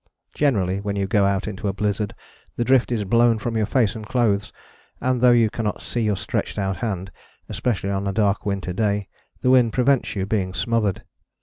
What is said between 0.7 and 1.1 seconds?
when you